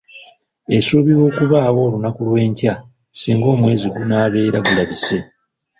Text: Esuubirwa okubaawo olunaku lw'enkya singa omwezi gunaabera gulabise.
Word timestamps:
Esuubirwa 0.77 1.23
okubaawo 1.29 1.79
olunaku 1.87 2.19
lw'enkya 2.27 2.73
singa 3.19 3.47
omwezi 3.53 3.87
gunaabera 3.95 4.57
gulabise. 4.65 5.17